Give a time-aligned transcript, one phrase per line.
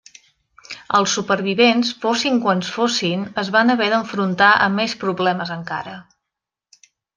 [0.99, 5.97] Els supervivents, fossin quants fossin, es van haver d'enfrontar a més problemes encara.